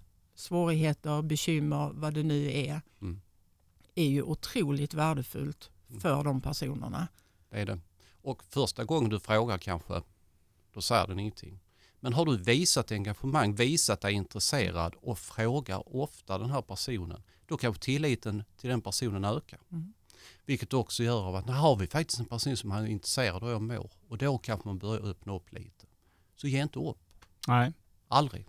svårigheter, 0.44 1.22
bekymmer, 1.22 1.92
vad 1.94 2.14
det 2.14 2.24
nu 2.24 2.52
är, 2.52 2.82
Mm. 3.02 3.22
är 3.96 4.06
ju 4.08 4.22
otroligt 4.24 4.94
värdefullt 4.94 5.72
för 6.02 6.24
de 6.24 6.42
personerna. 6.42 7.08
Det 7.50 7.58
är 7.62 7.66
det. 7.66 7.80
Och 8.22 8.44
första 8.44 8.84
gången 8.84 9.10
du 9.10 9.20
frågar 9.20 9.58
kanske, 9.58 10.02
då 10.74 10.82
säger 10.82 11.08
den 11.08 11.20
ingenting. 11.20 11.60
Men 12.00 12.14
har 12.14 12.26
du 12.26 12.38
visat 12.38 12.92
engagemang, 12.92 13.56
visat 13.56 14.02
dig 14.02 14.14
intresserad 14.14 14.96
och 15.02 15.20
frågar 15.20 15.96
ofta 15.96 16.38
den 16.38 16.50
här 16.50 16.62
personen, 16.62 17.24
då 17.48 17.58
kanske 17.58 17.84
tilliten 17.84 18.44
till 18.58 18.70
den 18.70 18.82
personen 18.82 19.26
ökar. 19.26 19.60
Mm. 19.72 19.94
Vilket 20.46 20.74
också 20.74 21.04
gör 21.04 21.22
av 21.28 21.36
att 21.36 21.46
nu 21.46 21.54
har 21.54 21.76
vi 21.76 21.88
faktiskt 21.88 22.20
en 22.20 22.26
person 22.26 22.58
som 22.58 22.72
är 22.72 22.86
intresserad 22.86 23.36
av 23.36 23.44
hur 23.44 23.52
jag 23.52 23.62
mår 23.62 23.92
och 24.08 24.18
då 24.18 24.38
kanske 24.38 24.68
man 24.68 24.78
börjar 24.78 25.02
öppna 25.10 25.34
upp 25.36 25.52
lite. 25.54 25.86
Så 26.36 26.48
ge 26.48 26.62
inte 26.64 26.80
upp, 26.80 27.26
Nej. 27.48 27.74
aldrig. 28.08 28.46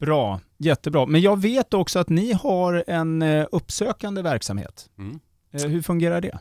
Bra, 0.00 0.40
jättebra. 0.58 1.06
Men 1.06 1.20
jag 1.20 1.40
vet 1.40 1.74
också 1.74 1.98
att 1.98 2.08
ni 2.08 2.32
har 2.32 2.84
en 2.86 3.22
eh, 3.22 3.46
uppsökande 3.52 4.22
verksamhet. 4.22 4.90
Mm. 4.98 5.20
Eh, 5.50 5.66
Hur 5.66 5.82
fungerar 5.82 6.20
det? 6.20 6.38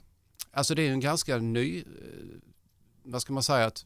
Alltså 0.52 0.76
det 0.76 0.88
är 0.88 0.92
en 0.92 1.00
ganska 1.00 1.38
ny, 1.38 1.80
eh, 1.80 1.84
vad 3.04 3.22
ska 3.22 3.34
man 3.34 3.44
säga, 3.44 3.66
att 3.66 3.86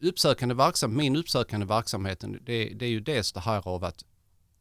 uppsökande 0.00 0.54
verksamhet, 0.54 0.96
min 0.96 1.16
uppsökande 1.16 1.66
verksamhet, 1.66 2.24
det, 2.40 2.68
det 2.68 2.86
är 2.86 2.90
ju 2.90 3.00
dels 3.00 3.32
det 3.32 3.40
här 3.40 3.68
av 3.68 3.84
att 3.84 4.04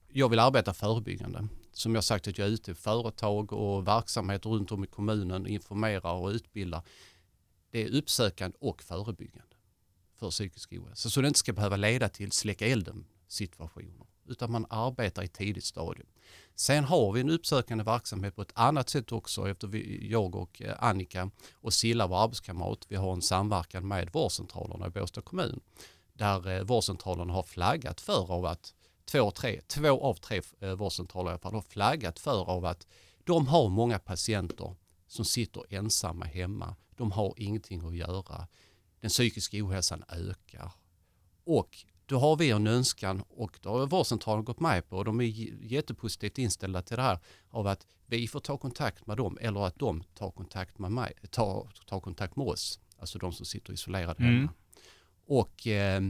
jag 0.08 0.30
vill 0.30 0.40
arbeta 0.40 0.74
förebyggande. 0.74 1.48
Som 1.72 1.96
jag 1.96 2.04
sagt 2.04 2.28
att 2.28 2.38
jag 2.38 2.48
är 2.48 2.52
ute 2.52 2.72
i 2.72 2.76
företag 2.76 3.54
och 3.54 3.88
verksamheter 3.88 4.50
runt 4.50 4.72
om 4.72 4.84
i 4.84 4.88
kommunen, 4.88 5.48
informerar 5.48 6.14
och 6.14 6.30
utbildar. 6.30 6.82
Det 7.72 7.84
är 7.84 7.98
uppsökande 7.98 8.58
och 8.62 8.84
förebyggande 8.84 9.56
för 10.20 10.30
psykisk 10.30 10.74
ohälsa. 10.74 11.10
Så 11.10 11.22
det 11.22 11.28
inte 11.28 11.40
ska 11.40 11.54
behöva 11.54 11.76
leda 11.76 12.10
till 12.10 12.32
släcka 12.32 12.68
elden 12.68 13.06
situationer. 13.28 14.06
Utan 14.28 14.52
man 14.52 14.66
arbetar 14.70 15.24
i 15.24 15.28
tidigt 15.28 15.64
stadium. 15.64 16.08
Sen 16.56 16.84
har 16.84 17.12
vi 17.12 17.22
en 17.22 17.30
uppsökande 17.30 17.84
verksamhet 17.84 18.36
på 18.36 18.42
ett 18.42 18.52
annat 18.54 18.90
sätt 18.90 19.12
också 19.12 19.50
efter 19.50 19.68
vi, 19.68 20.08
jag 20.12 20.36
och 20.36 20.62
eh, 20.62 20.84
Annika 20.84 21.32
och 21.54 21.74
Silla, 21.74 22.08
vår 22.08 22.24
arbetskamrat, 22.24 22.86
vi 22.88 22.96
har 22.96 23.14
en 23.14 23.22
samverkan 23.22 23.88
med 23.88 24.10
vårdcentralerna 24.14 24.88
i 24.88 24.90
Båstad 24.90 25.22
kommun. 25.22 25.60
Där 26.14 26.50
eh, 26.50 26.64
vårdcentralerna 26.64 27.34
har 27.34 27.44
flaggat 27.44 28.02
för 28.02 28.32
av 28.32 28.46
att 28.46 28.74
två, 29.06 29.32
tre, 29.32 29.62
två 29.68 30.02
av 30.02 30.14
tre 30.14 30.42
eh, 30.60 30.74
vårdcentraler 30.74 31.30
i 31.30 31.32
alla 31.32 31.40
fall 31.40 31.54
har 31.54 31.62
flaggat 31.62 32.20
för 32.20 32.50
av 32.50 32.66
att 32.66 32.88
de 33.24 33.48
har 33.48 33.70
många 33.70 34.00
patienter 34.00 34.76
som 35.08 35.26
sitter 35.26 35.64
ensamma 35.70 36.26
hemma. 36.26 36.76
De 36.98 37.12
har 37.12 37.34
ingenting 37.38 37.88
att 37.88 37.96
göra. 37.96 38.48
Den 39.00 39.10
psykiska 39.10 39.58
ohälsan 39.66 40.04
ökar. 40.10 40.72
Och 41.44 41.86
då 42.06 42.20
har 42.20 42.36
vi 42.36 42.52
en 42.52 42.68
önskan 42.68 43.24
och 43.30 43.60
då 43.62 43.70
har 43.70 43.88
vårdcentralen 43.88 44.46
gått 44.46 44.60
med 44.60 44.90
på 44.90 44.98
och 44.98 45.06
de 45.06 45.22
är 45.22 45.26
jättepositivt 45.66 46.38
inställda 46.38 46.82
till 46.82 46.98
det 46.98 47.04
här 47.04 47.20
av 47.50 47.68
att 47.68 47.88
vi 48.06 48.28
får 48.28 48.40
ta 48.40 48.58
kontakt 48.58 49.08
med 49.08 49.18
dem 49.18 49.38
eller 49.42 49.66
att 49.68 49.80
de 49.80 50.04
tar 50.14 50.32
kontakt 50.32 50.80
med, 50.80 50.92
mig, 50.92 51.14
tar, 51.30 51.70
tar 51.86 52.00
kontakt 52.00 52.36
med 52.36 52.48
oss, 52.48 52.80
alltså 52.98 53.18
de 53.20 53.34
som 53.34 53.46
sitter 53.46 53.74
isolerade 53.74 54.24
Mm. 54.24 54.36
hemma. 54.36 54.54
Och 55.28 55.68
eh, 55.68 56.04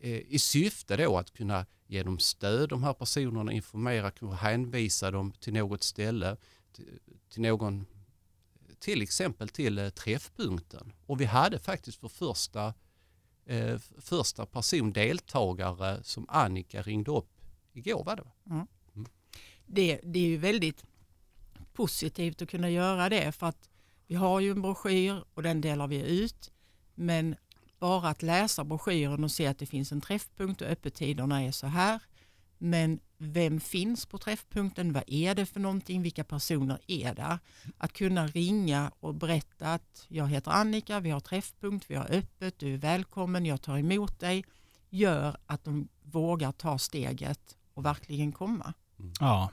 eh, 0.00 0.18
i 0.28 0.38
syfte 0.38 0.96
då 0.96 1.18
att 1.18 1.32
kunna 1.32 1.66
ge 1.86 2.02
dem 2.02 2.18
stöd, 2.18 2.68
de 2.68 2.82
här 2.82 2.92
personerna, 2.92 3.52
informera, 3.52 4.10
kunna 4.10 4.34
hänvisa 4.34 5.10
dem 5.10 5.32
till 5.40 5.52
något 5.52 5.82
ställe, 5.82 6.36
till, 6.72 6.98
till 7.28 7.42
någon, 7.42 7.86
till 8.78 9.02
exempel 9.02 9.48
till 9.48 9.78
eh, 9.78 9.88
träffpunkten. 9.88 10.92
Och 11.06 11.20
vi 11.20 11.24
hade 11.24 11.58
faktiskt 11.58 12.00
för 12.00 12.08
första 12.08 12.74
eh, 13.46 13.78
första 13.98 14.46
person 14.46 14.92
deltagare 14.92 16.02
som 16.02 16.26
Annika 16.28 16.82
ringde 16.82 17.10
upp 17.10 17.30
igår 17.72 18.04
var 18.04 18.16
det 18.16 18.22
va? 18.22 18.30
Det, 19.66 20.00
det 20.02 20.18
är 20.18 20.26
ju 20.26 20.36
väldigt 20.36 20.84
positivt 21.72 22.42
att 22.42 22.48
kunna 22.50 22.70
göra 22.70 23.08
det 23.08 23.32
för 23.32 23.46
att 23.46 23.68
vi 24.06 24.14
har 24.14 24.40
ju 24.40 24.50
en 24.50 24.62
broschyr 24.62 25.24
och 25.34 25.42
den 25.42 25.60
delar 25.60 25.86
vi 25.86 26.22
ut. 26.22 26.52
Men 26.94 27.36
bara 27.78 28.08
att 28.08 28.22
läsa 28.22 28.64
broschyren 28.64 29.24
och 29.24 29.30
se 29.30 29.46
att 29.46 29.58
det 29.58 29.66
finns 29.66 29.92
en 29.92 30.00
träffpunkt 30.00 30.60
och 30.60 30.68
öppettiderna 30.68 31.42
är 31.42 31.52
så 31.52 31.66
här. 31.66 32.00
Men 32.64 33.00
vem 33.18 33.60
finns 33.60 34.06
på 34.06 34.18
träffpunkten? 34.18 34.92
Vad 34.92 35.04
är 35.06 35.34
det 35.34 35.46
för 35.46 35.60
någonting? 35.60 36.02
Vilka 36.02 36.24
personer 36.24 36.78
är 36.86 37.14
där? 37.14 37.38
Att 37.78 37.92
kunna 37.92 38.26
ringa 38.26 38.90
och 39.00 39.14
berätta 39.14 39.72
att 39.72 40.06
jag 40.08 40.28
heter 40.28 40.50
Annika, 40.50 41.00
vi 41.00 41.10
har 41.10 41.20
träffpunkt, 41.20 41.90
vi 41.90 41.94
har 41.94 42.06
öppet, 42.10 42.58
du 42.58 42.74
är 42.74 42.78
välkommen, 42.78 43.46
jag 43.46 43.62
tar 43.62 43.78
emot 43.78 44.20
dig. 44.20 44.44
Gör 44.90 45.36
att 45.46 45.64
de 45.64 45.88
vågar 46.02 46.52
ta 46.52 46.78
steget 46.78 47.56
och 47.74 47.84
verkligen 47.84 48.32
komma. 48.32 48.74
Ja. 49.20 49.50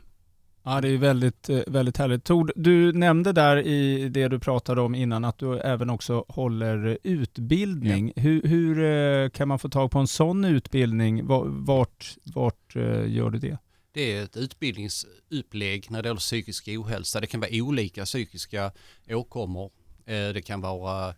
Ja, 0.69 0.81
det 0.81 0.89
är 0.89 0.97
väldigt, 0.97 1.49
eh, 1.49 1.59
väldigt 1.67 1.97
härligt. 1.97 2.23
Tord, 2.23 2.51
du 2.55 2.93
nämnde 2.93 3.31
där 3.33 3.57
i 3.67 4.09
det 4.09 4.27
du 4.27 4.39
pratade 4.39 4.81
om 4.81 4.95
innan 4.95 5.25
att 5.25 5.38
du 5.38 5.59
även 5.59 5.89
också 5.89 6.25
håller 6.27 6.97
utbildning. 7.03 8.13
Hur, 8.15 8.41
hur 8.43 8.83
eh, 8.83 9.29
kan 9.29 9.47
man 9.47 9.59
få 9.59 9.69
tag 9.69 9.91
på 9.91 9.99
en 9.99 10.07
sån 10.07 10.45
utbildning? 10.45 11.27
Va- 11.27 11.43
Vart, 11.45 12.15
vart 12.23 12.75
eh, 12.75 13.07
gör 13.11 13.29
du 13.29 13.39
det? 13.39 13.57
Det 13.91 14.13
är 14.15 14.23
ett 14.23 14.38
utbildningsupplägg 14.38 15.91
när 15.91 16.01
det 16.03 16.09
gäller 16.09 16.19
psykisk 16.19 16.67
ohälsa. 16.67 17.19
Det 17.19 17.27
kan 17.27 17.39
vara 17.39 17.51
olika 17.53 18.05
psykiska 18.05 18.71
åkommor. 19.09 19.71
Det 20.05 20.45
kan 20.45 20.61
vara 20.61 21.15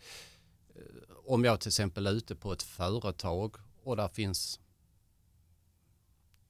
om 1.25 1.43
jag 1.43 1.60
till 1.60 1.70
exempel 1.70 2.08
är 2.08 2.12
ute 2.12 2.36
på 2.36 2.51
ett 2.53 2.63
företag 2.63 3.55
och 3.84 3.96
där 3.96 4.08
finns 4.08 4.60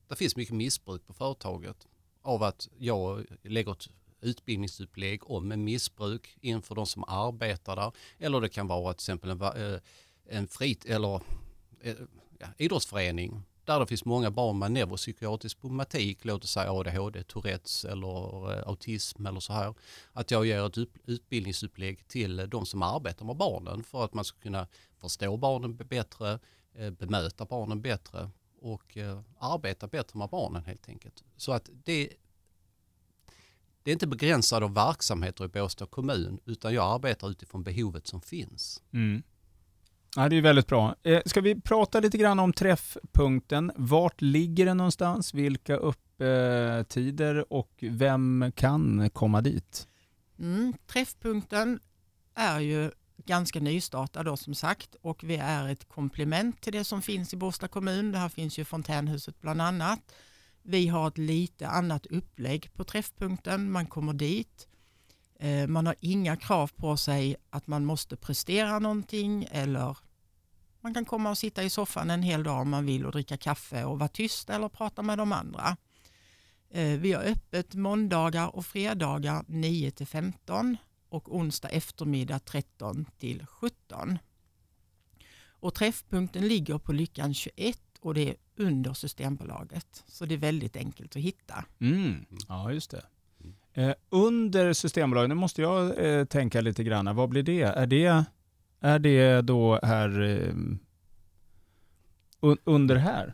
det 0.09 0.15
finns 0.15 0.35
mycket 0.35 0.55
missbruk 0.55 1.07
på 1.07 1.13
företaget 1.13 1.87
av 2.21 2.43
att 2.43 2.69
jag 2.77 3.25
lägger 3.43 3.71
ett 3.71 3.89
utbildningsupplägg 4.21 5.31
om 5.31 5.51
en 5.51 5.63
missbruk 5.63 6.37
inför 6.41 6.75
de 6.75 6.85
som 6.85 7.03
arbetar 7.03 7.75
där. 7.75 7.91
Eller 8.19 8.41
det 8.41 8.49
kan 8.49 8.67
vara 8.67 8.93
till 8.93 9.03
exempel 9.03 9.29
en, 9.29 9.41
eh, 9.41 9.79
en 10.25 10.47
frit 10.47 10.85
eller 10.85 11.21
eh, 11.81 11.95
ja, 12.39 12.47
idrottsförening 12.57 13.43
där 13.65 13.79
det 13.79 13.87
finns 13.87 14.05
många 14.05 14.31
barn 14.31 14.59
med 14.59 14.71
neuropsykiatrisk 14.71 15.61
problematik, 15.61 16.25
låt 16.25 16.43
oss 16.43 16.51
säga 16.51 16.71
ADHD, 16.71 17.23
Tourettes 17.23 17.85
eller 17.85 18.51
eh, 18.51 18.67
autism 18.67 19.25
eller 19.25 19.39
så 19.39 19.53
här. 19.53 19.73
Att 20.13 20.31
jag 20.31 20.45
ger 20.45 20.65
ett 20.67 20.77
utbildningsupplägg 21.05 22.07
till 22.07 22.49
de 22.49 22.65
som 22.65 22.81
arbetar 22.81 23.25
med 23.25 23.35
barnen 23.35 23.83
för 23.83 24.05
att 24.05 24.13
man 24.13 24.25
ska 24.25 24.39
kunna 24.39 24.67
förstå 24.99 25.37
barnen 25.37 25.75
bättre, 25.75 26.39
bemöta 26.99 27.45
barnen 27.45 27.81
bättre 27.81 28.29
och 28.61 28.97
eh, 28.97 29.21
arbeta 29.39 29.87
bättre 29.87 30.19
med 30.19 30.29
barnen 30.29 30.65
helt 30.65 30.89
enkelt. 30.89 31.23
Så 31.37 31.51
att 31.51 31.69
det, 31.83 32.09
det 33.83 33.91
är 33.91 33.93
inte 33.93 34.07
begränsat 34.07 34.63
av 34.63 34.73
verksamheter 34.73 35.45
i 35.45 35.47
Båstad 35.47 35.85
kommun 35.85 36.39
utan 36.45 36.73
jag 36.73 36.93
arbetar 36.95 37.29
utifrån 37.29 37.63
behovet 37.63 38.07
som 38.07 38.21
finns. 38.21 38.83
Mm. 38.93 39.23
Ja, 40.15 40.29
det 40.29 40.35
är 40.35 40.41
väldigt 40.41 40.67
bra. 40.67 40.95
Eh, 41.03 41.21
ska 41.25 41.41
vi 41.41 41.61
prata 41.61 41.99
lite 41.99 42.17
grann 42.17 42.39
om 42.39 42.53
träffpunkten? 42.53 43.71
Vart 43.75 44.21
ligger 44.21 44.65
den 44.65 44.77
någonstans? 44.77 45.33
Vilka 45.33 45.75
öppettider 45.75 47.53
och 47.53 47.71
vem 47.81 48.51
kan 48.55 49.09
komma 49.09 49.41
dit? 49.41 49.87
Mm, 50.39 50.73
träffpunkten 50.87 51.79
är 52.35 52.59
ju 52.59 52.91
ganska 53.25 53.59
nystartad 53.59 54.25
då 54.25 54.37
som 54.37 54.55
sagt 54.55 54.95
och 55.01 55.23
vi 55.23 55.35
är 55.35 55.67
ett 55.67 55.89
komplement 55.89 56.61
till 56.61 56.73
det 56.73 56.83
som 56.83 57.01
finns 57.01 57.33
i 57.33 57.37
Båstad 57.37 57.67
kommun. 57.67 58.11
Det 58.11 58.17
här 58.17 58.29
finns 58.29 58.59
ju 58.59 58.65
fontänhuset 58.65 59.41
bland 59.41 59.61
annat. 59.61 59.99
Vi 60.63 60.87
har 60.87 61.07
ett 61.07 61.17
lite 61.17 61.67
annat 61.67 62.05
upplägg 62.05 62.73
på 62.73 62.83
träffpunkten. 62.83 63.71
Man 63.71 63.85
kommer 63.85 64.13
dit. 64.13 64.67
Eh, 65.39 65.67
man 65.67 65.87
har 65.87 65.95
inga 65.99 66.35
krav 66.35 66.71
på 66.75 66.97
sig 66.97 67.35
att 67.49 67.67
man 67.67 67.85
måste 67.85 68.15
prestera 68.15 68.79
någonting 68.79 69.47
eller 69.51 69.97
man 70.81 70.93
kan 70.93 71.05
komma 71.05 71.29
och 71.29 71.37
sitta 71.37 71.63
i 71.63 71.69
soffan 71.69 72.09
en 72.09 72.23
hel 72.23 72.43
dag 72.43 72.61
om 72.61 72.69
man 72.69 72.85
vill 72.85 73.05
och 73.05 73.11
dricka 73.11 73.37
kaffe 73.37 73.83
och 73.83 73.99
vara 73.99 74.09
tyst 74.09 74.49
eller 74.49 74.69
prata 74.69 75.01
med 75.01 75.17
de 75.17 75.31
andra. 75.31 75.77
Eh, 76.69 76.99
vi 76.99 77.13
har 77.13 77.23
öppet 77.23 77.73
måndagar 77.75 78.55
och 78.55 78.65
fredagar 78.65 79.43
9 79.47 79.91
till 79.91 80.07
15 80.07 80.77
och 81.11 81.35
onsdag 81.35 81.69
eftermiddag 81.69 82.39
13 82.39 83.05
till 83.17 83.45
17. 83.45 84.17
Och 85.43 85.73
träffpunkten 85.73 86.47
ligger 86.47 86.77
på 86.77 86.93
Lyckan 86.93 87.33
21 87.33 87.79
och 88.01 88.13
det 88.13 88.29
är 88.29 88.35
under 88.55 88.93
Systembolaget. 88.93 90.03
Så 90.07 90.25
det 90.25 90.33
är 90.33 90.37
väldigt 90.37 90.75
enkelt 90.75 91.15
att 91.15 91.21
hitta. 91.21 91.65
Mm. 91.79 92.25
Ja, 92.47 92.71
just 92.71 92.91
det. 92.91 93.03
Eh, 93.73 93.93
under 94.09 94.73
Systembolaget, 94.73 95.29
nu 95.29 95.35
måste 95.35 95.61
jag 95.61 96.05
eh, 96.05 96.25
tänka 96.25 96.61
lite 96.61 96.83
grann. 96.83 97.15
Vad 97.15 97.29
blir 97.29 97.43
det? 97.43 97.61
Är 97.61 97.87
det, 97.87 98.25
är 98.79 98.99
det 98.99 99.41
då 99.41 99.79
här 99.83 100.21
eh, 100.21 100.53
un, 102.39 102.57
under 102.63 102.95
här? 102.95 103.33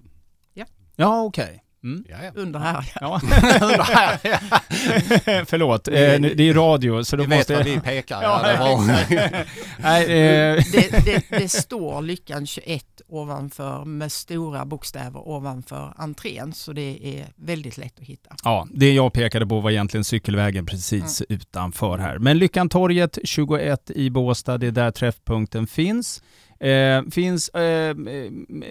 Ja. 0.53 0.65
Ja, 0.95 1.23
okej. 1.23 1.43
Okay. 1.45 1.59
Mm. 1.83 2.03
Ja, 2.09 2.15
ja. 2.23 2.31
Under 2.35 2.59
här. 2.59 2.83
Förlåt, 5.45 5.87
eh, 5.87 5.93
det 5.93 6.49
är 6.49 6.53
radio 6.53 7.03
så 7.03 7.15
då 7.15 7.23
vi 7.23 7.37
måste... 7.37 7.55
vet 7.55 7.65
vad 7.65 7.73
vi 7.73 7.79
pekar. 7.79 8.23
Ja, 8.23 8.53
ja, 8.53 8.83
Nej, 9.79 10.03
eh. 10.03 10.63
det, 10.71 11.05
det, 11.05 11.23
det, 11.29 11.49
står 11.49 12.01
Lyckan 12.01 12.47
21 12.47 12.85
ovanför 13.07 13.85
med 13.85 14.11
stora 14.11 14.65
bokstäver 14.65 15.27
ovanför 15.27 15.93
entrén 15.97 16.53
så 16.53 16.73
det 16.73 17.19
är 17.19 17.25
väldigt 17.35 17.77
lätt 17.77 17.99
att 17.99 18.07
hitta. 18.07 18.35
Ja, 18.43 18.67
det 18.73 18.93
jag 18.93 19.13
pekade 19.13 19.47
på 19.47 19.59
var 19.59 19.71
egentligen 19.71 20.03
cykelvägen 20.03 20.65
precis 20.65 21.23
mm. 21.29 21.41
utanför 21.41 21.97
här. 21.97 22.19
Men 22.19 22.37
Lyckantorget 22.37 23.17
21 23.23 23.91
i 23.91 24.09
Båstad, 24.09 24.57
det 24.57 24.67
är 24.67 24.71
där 24.71 24.91
träffpunkten 24.91 25.67
finns. 25.67 26.21
Eh, 26.59 27.03
finns 27.11 27.49
eh, 27.49 27.95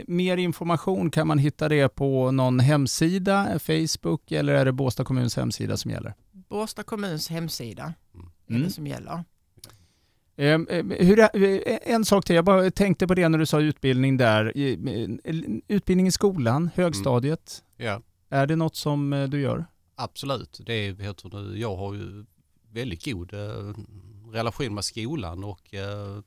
mer 0.07 0.37
information, 0.37 1.11
kan 1.11 1.26
man 1.26 1.38
hitta 1.38 1.69
det 1.69 1.88
på 1.88 2.31
någon 2.31 2.61
hemsida, 2.61 3.59
Facebook 3.59 4.33
eller 4.33 4.55
är 4.55 4.64
det 4.64 4.73
Båstad 4.73 5.05
kommuns 5.05 5.37
hemsida 5.37 5.76
som 5.76 5.90
gäller? 5.90 6.14
Båstad 6.33 6.83
kommuns 6.83 7.28
hemsida 7.28 7.95
mm. 8.14 8.26
är 8.47 8.52
det 8.52 8.57
mm. 8.57 8.71
som 8.71 8.87
gäller. 8.87 9.25
Eh, 10.37 10.59
hur, 10.99 11.19
eh, 11.19 11.28
en 11.83 12.05
sak 12.05 12.25
till, 12.25 12.37
jag 12.37 12.45
bara 12.45 12.71
tänkte 12.71 13.07
på 13.07 13.14
det 13.14 13.28
när 13.28 13.38
du 13.38 13.47
sa 13.47 13.61
utbildning 13.61 14.16
där. 14.16 14.52
Utbildning 15.69 16.07
i 16.07 16.12
skolan, 16.12 16.71
högstadiet. 16.75 17.62
Mm. 17.78 17.93
Ja. 17.93 18.00
Är 18.37 18.47
det 18.47 18.57
något 18.57 18.76
som 18.76 19.12
eh, 19.12 19.28
du 19.28 19.40
gör? 19.40 19.66
Absolut, 19.95 20.61
det 20.66 20.73
är, 20.73 21.02
jag, 21.02 21.57
jag 21.57 21.76
har 21.76 21.95
ju 21.95 22.25
väldigt 22.73 23.05
god 23.05 23.33
relation 24.33 24.75
med 24.75 24.85
skolan 24.85 25.45
och 25.45 25.75
Eh, 25.75 26.23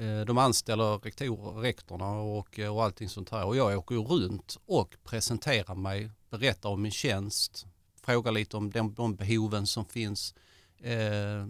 Eh, 0.00 0.20
de 0.20 0.38
anställer 0.38 0.98
rektorer, 0.98 1.60
rektorerna 1.60 2.10
och, 2.20 2.58
eh, 2.58 2.74
och 2.74 2.84
allting 2.84 3.08
sånt 3.08 3.30
här. 3.30 3.44
Och 3.44 3.56
jag 3.56 3.78
åker 3.78 3.94
ju 3.94 4.02
runt 4.02 4.58
och 4.66 4.96
presenterar 5.04 5.74
mig, 5.74 6.10
berättar 6.30 6.68
om 6.68 6.82
min 6.82 6.92
tjänst, 6.92 7.66
frågar 8.02 8.32
lite 8.32 8.56
om 8.56 8.70
de, 8.70 8.94
de 8.94 9.16
behoven 9.16 9.66
som 9.66 9.84
finns 9.84 10.34
eh, 10.78 11.40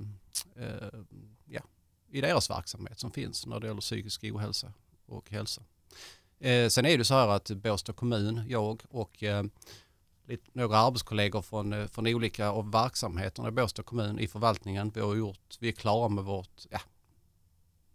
eh, 0.56 1.00
ja, 1.44 1.62
i 2.10 2.20
deras 2.20 2.50
verksamhet 2.50 2.98
som 2.98 3.10
finns 3.10 3.46
när 3.46 3.60
det 3.60 3.66
gäller 3.66 3.80
psykisk 3.80 4.24
ohälsa 4.24 4.72
och 5.06 5.30
hälsa. 5.30 5.62
Eh, 6.40 6.68
sen 6.68 6.86
är 6.86 6.98
det 6.98 7.04
så 7.04 7.14
här 7.14 7.28
att 7.28 7.50
Båstad 7.50 7.92
kommun, 7.92 8.44
jag 8.48 8.82
och 8.88 9.22
eh, 9.22 9.44
några 10.52 10.78
arbetskollegor 10.78 11.42
från, 11.42 11.72
eh, 11.72 11.86
från 11.86 12.06
olika 12.06 12.48
av 12.48 12.70
verksamheterna 12.70 13.48
i 13.48 13.52
Båstad 13.52 13.82
kommun 13.82 14.18
i 14.18 14.28
förvaltningen. 14.28 14.90
Vi 14.94 15.00
har 15.00 15.14
gjort, 15.14 15.56
vi 15.58 15.68
är 15.68 15.72
klara 15.72 16.08
med 16.08 16.24
vårt, 16.24 16.66
ja, 16.70 16.80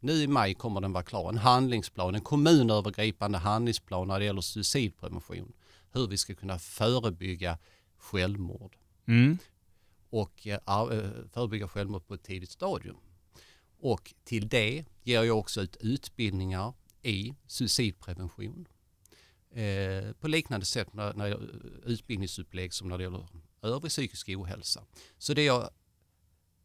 nu 0.06 0.13
i 0.13 0.28
maj 0.28 0.54
kommer 0.54 0.82
den 0.82 0.94
vara 0.94 1.04
klar. 1.04 1.30
En 1.30 1.38
handlingsplan, 1.38 2.15
en 2.15 2.22
kommunövergripande 2.22 3.38
handlingsplan 3.38 4.08
när 4.08 4.20
det 4.20 4.26
gäller 4.26 4.41
suicidprevention. 4.41 5.54
Hur 5.91 6.08
vi 6.08 6.18
ska 6.18 6.36
kunna 6.36 6.60
förebygga 6.60 7.58
självmord. 7.98 8.78
Mm. 9.08 9.38
Och 10.10 10.48
äh, 10.48 10.60
förebygga 11.34 11.68
självmord 11.68 12.08
på 12.08 12.13
ett 12.13 12.24
tidigt 12.24 12.52
stadium. 12.52 12.98
Och 13.80 14.13
till 14.24 14.48
det 14.48 14.86
ger 15.04 15.24
jag 15.24 15.39
också 15.39 15.62
ut 15.62 15.78
utbildningar 15.80 16.74
i 17.02 17.34
suicidprevention. 17.48 18.68
Eh, 19.52 20.13
på 20.20 20.28
liknande 20.28 20.65
sätt 20.65 20.94
när, 20.94 21.13
när 21.13 21.39
utbildningsupplägg 21.86 22.74
som 22.74 22.89
när 22.89 22.98
det 22.98 23.04
gäller 23.04 23.28
övrig 23.62 23.89
psykisk 23.91 24.30
ohälsa. 24.30 24.84
Så 25.18 25.34
det 25.34 25.41
är 25.41 25.46
jag 25.46 25.70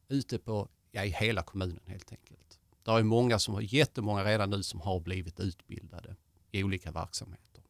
ute 0.08 0.38
på 0.38 0.68
ja, 0.90 1.04
i 1.04 1.10
hela 1.10 1.42
kommunen 1.42 1.82
helt 1.86 2.12
enkelt. 2.12 2.59
Det 2.82 2.90
är 2.90 3.02
många 3.02 3.38
som 3.38 3.54
har, 3.54 3.60
jättemånga 3.60 4.24
redan 4.24 4.50
nu 4.50 4.62
som 4.62 4.80
har 4.80 5.00
blivit 5.00 5.40
utbildade 5.40 6.16
i 6.50 6.62
olika 6.64 6.90
verksamheter. 6.90 7.62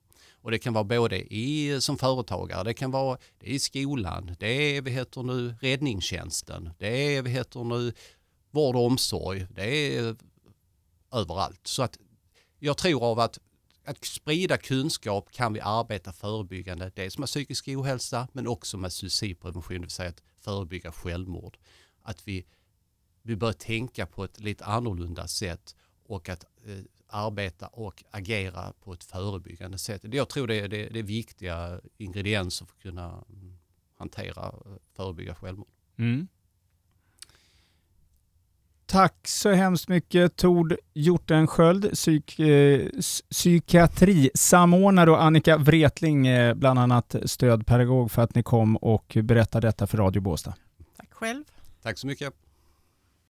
Och 0.43 0.51
det 0.51 0.59
kan 0.59 0.73
vara 0.73 0.85
både 0.85 1.35
i, 1.35 1.81
som 1.81 1.99
företagare, 1.99 2.65
det 2.65 2.75
kan 2.75 2.91
vara 2.91 3.19
det 3.39 3.51
är 3.51 3.55
i 3.55 3.59
skolan, 3.59 4.37
det 4.39 4.77
är 4.77 4.83
vi 4.83 4.91
heter 4.91 5.23
nu 5.23 5.55
räddningstjänsten, 5.61 6.71
det 6.79 7.17
är 7.17 7.23
vi 7.23 7.31
heter 7.31 7.65
nu 7.65 7.93
vård 8.51 8.77
och 8.77 8.87
omsorg, 8.87 9.47
det 9.51 9.97
är 9.97 10.17
överallt. 11.13 11.67
Så 11.67 11.83
att 11.83 11.99
jag 12.59 12.77
tror 12.77 13.05
av 13.05 13.19
att, 13.19 13.39
att 13.85 14.05
sprida 14.05 14.57
kunskap 14.57 15.33
kan 15.33 15.53
vi 15.53 15.61
arbeta 15.61 16.13
förebyggande, 16.13 16.93
dels 16.95 17.19
med 17.19 17.27
psykisk 17.27 17.69
ohälsa 17.69 18.29
men 18.33 18.47
också 18.47 18.77
med 18.77 18.93
suicidprevention, 18.93 19.77
det 19.77 19.81
vill 19.81 19.91
säga 19.91 20.09
att 20.09 20.23
förebygga 20.39 20.93
självmord. 20.93 21.59
Att 22.03 22.29
vi 22.29 22.47
vi 23.23 23.37
bör 23.37 23.53
tänka 23.53 24.07
på 24.07 24.25
ett 24.25 24.41
lite 24.41 24.65
annorlunda 24.65 25.29
sätt 25.29 25.77
och 26.07 26.29
att 26.29 26.45
eh, 26.67 26.79
arbeta 27.07 27.67
och 27.67 28.05
agera 28.11 28.73
på 28.85 28.93
ett 28.93 29.05
förebyggande 29.05 29.79
sätt. 29.79 30.03
Jag 30.05 30.29
tror 30.29 30.47
det 30.47 30.61
är, 30.61 30.69
det, 30.69 30.89
det 30.89 30.99
är 30.99 31.03
viktiga 31.03 31.81
ingredienser 31.99 32.67
för 32.67 32.75
att 32.75 32.83
kunna 32.83 33.05
mm, 33.05 33.59
hantera 33.97 34.47
eh, 34.47 34.53
förebygga 34.97 35.35
självmord. 35.35 35.69
Mm. 35.97 36.29
Tack 38.87 39.29
så 39.29 39.51
hemskt 39.51 39.89
mycket 39.89 40.37
Tord 40.37 40.77
Hjortensköld, 40.95 41.93
psyk, 41.93 42.39
eh, 42.39 42.89
psykiatrisamordnare 43.31 45.11
och 45.11 45.23
Annika 45.23 45.57
Wretling, 45.59 46.27
eh, 46.27 46.55
bland 46.55 46.79
annat 46.79 47.17
stödpedagog 47.25 48.11
för 48.11 48.23
att 48.23 48.35
ni 48.35 48.43
kom 48.43 48.77
och 48.77 49.17
berättade 49.23 49.69
detta 49.69 49.87
för 49.87 49.99
Radio 49.99 50.23
Båstad. 50.23 50.55
Tack 50.97 51.13
själv. 51.13 51.45
Tack 51.83 51.99
så 51.99 52.07
mycket. 52.07 52.35